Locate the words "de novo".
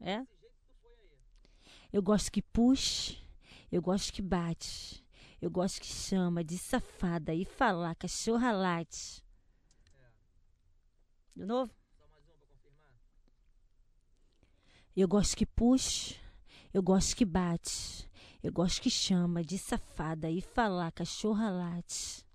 11.34-11.72